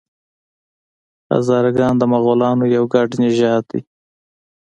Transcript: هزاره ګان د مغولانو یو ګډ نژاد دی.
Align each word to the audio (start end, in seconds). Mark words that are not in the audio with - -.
هزاره 1.33 1.71
ګان 1.77 1.93
د 1.99 2.03
مغولانو 2.13 2.65
یو 2.75 2.83
ګډ 2.93 3.09
نژاد 3.21 3.63
دی. 3.71 3.81